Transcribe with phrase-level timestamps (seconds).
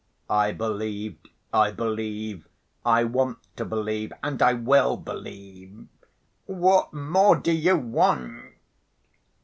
[0.31, 2.47] "I believed, I believe,
[2.83, 5.85] I want to believe, and I will believe,
[6.47, 8.55] what more do you want?"